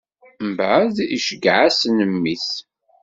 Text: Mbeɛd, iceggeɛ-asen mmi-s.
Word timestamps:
Mbeɛd, 0.49 0.95
iceggeɛ-asen 1.15 1.97
mmi-s. 2.13 2.49